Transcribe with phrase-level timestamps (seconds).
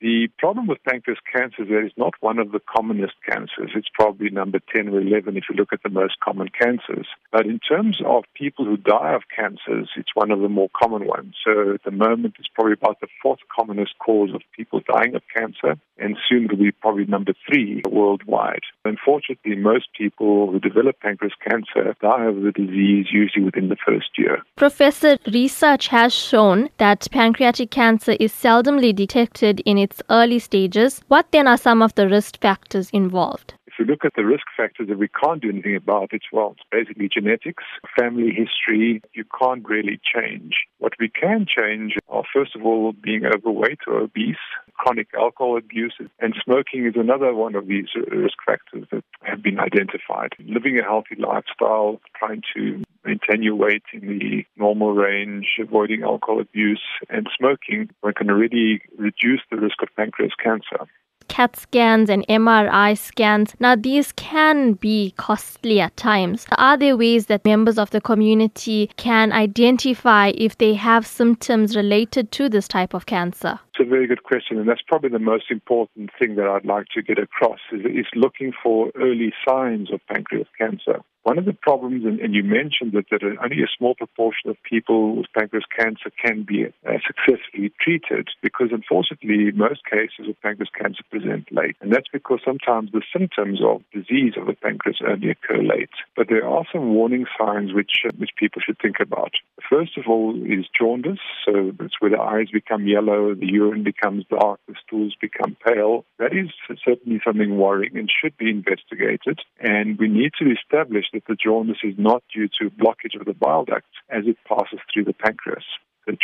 [0.00, 3.72] The problem with pancreas cancer is that it's not one of the commonest cancers.
[3.74, 7.06] It's probably number 10 or 11 if you look at the most common cancers.
[7.30, 11.06] But in terms of people who die of cancers, it's one of the more common
[11.06, 11.34] ones.
[11.44, 15.22] So at the moment, it's probably about the fourth commonest cause of people dying of
[15.36, 18.62] cancer, and soon it'll be probably number three worldwide.
[18.86, 24.08] Unfortunately, most people who develop pancreas cancer die of the disease usually within the first
[24.16, 24.42] year.
[24.56, 31.02] Professor, research has shown that pancreatic cancer is seldomly detected in its its early stages,
[31.08, 33.54] what then are some of the risk factors involved?
[33.66, 36.54] If you look at the risk factors that we can't do anything about, it's well,
[36.56, 37.64] it's basically genetics,
[37.98, 40.54] family history, you can't really change.
[40.78, 44.36] What we can change are, first of all, being overweight or obese,
[44.74, 49.58] chronic alcohol abuse, and smoking is another one of these risk factors that have been
[49.58, 50.32] identified.
[50.40, 56.40] Living a healthy lifestyle, trying to maintain your weight in the normal range, avoiding alcohol
[56.40, 60.86] abuse, and smoking, one can already reduce the risk of pancreas cancer.
[61.30, 63.54] CAT scans and MRI scans.
[63.60, 66.44] Now, these can be costly at times.
[66.58, 72.32] Are there ways that members of the community can identify if they have symptoms related
[72.32, 73.60] to this type of cancer?
[73.80, 77.00] A very good question, and that's probably the most important thing that I'd like to
[77.00, 81.00] get across is, is looking for early signs of pancreas cancer.
[81.22, 84.56] One of the problems, and, and you mentioned that, that only a small proportion of
[84.62, 90.70] people with pancreas cancer can be uh, successfully treated because, unfortunately, most cases of pancreas
[90.74, 91.76] cancer present late.
[91.82, 95.92] And that's because sometimes the symptoms of disease of the pancreas only occur late.
[96.16, 99.32] But there are some warning signs which, uh, which people should think about.
[99.68, 101.20] First of all is jaundice.
[101.44, 106.04] So that's where the eyes become yellow, the urine becomes dark, the stools become pale.
[106.18, 106.50] That is
[106.84, 109.40] certainly something worrying and should be investigated.
[109.58, 113.34] And we need to establish that the jaundice is not due to blockage of the
[113.34, 115.64] bile duct as it passes through the pancreas.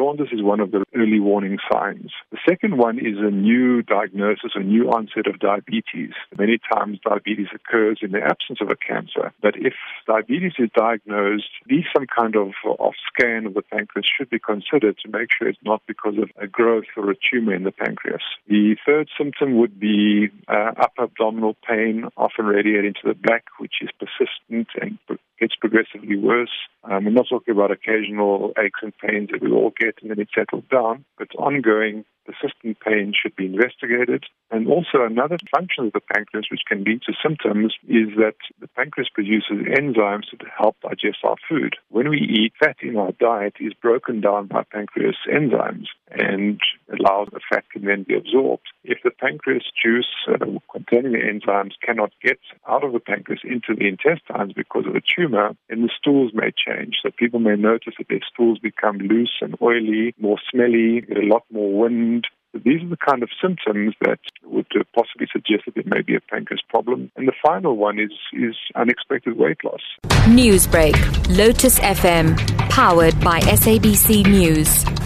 [0.00, 2.10] Jaundice is one of the early warning signs.
[2.32, 6.12] The second one is a new diagnosis, a new onset of diabetes.
[6.38, 9.30] Many times diabetes occurs in the absence of a cancer.
[9.42, 9.74] But if
[10.06, 14.96] diabetes is diagnosed, least some kind of, off scan of the pancreas should be considered
[15.04, 18.22] to make sure it's not because of a growth or a tumor in the pancreas.
[18.48, 23.74] The third symptom would be uh, upper abdominal pain, often radiating to the back, which
[23.82, 24.98] is persistent and
[25.38, 26.50] gets progressively worse.
[26.84, 30.18] Um, we're not talking about occasional aches and pains that we all get and then
[30.18, 34.24] it settles down, but ongoing persistent pain should be investigated.
[34.50, 38.68] And also another function of the pancreas which can lead to symptoms is that the
[38.68, 41.76] pancreas produces enzymes to help digest our food.
[41.88, 46.60] When we eat, fat in our diet is broken down by pancreas enzymes and
[46.98, 48.66] allows the fat can then be absorbed.
[48.84, 52.38] If the pancreas juice uh, containing the enzymes cannot get
[52.68, 56.50] out of the pancreas into the intestines because of a tumor, then the stools may
[56.50, 56.96] change.
[57.02, 61.26] So people may notice that their stools become loose and oily, more smelly, get a
[61.26, 65.74] lot more wind, these are the kind of symptoms that would uh, possibly suggest that
[65.76, 67.10] there may be a pancreas problem.
[67.16, 69.80] And the final one is, is unexpected weight loss.
[70.26, 72.36] Newsbreak, Lotus FM,
[72.68, 74.99] powered by SABC News.